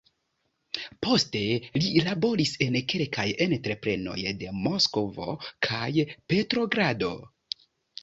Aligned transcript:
Poste 1.05 1.41
li 1.81 1.91
laboris 2.07 2.55
en 2.67 2.79
kelkaj 2.95 3.27
entreprenoj 3.49 4.19
de 4.43 4.51
Moskvo 4.67 5.31
kaj 5.71 5.95
Petrogrado. 6.33 7.17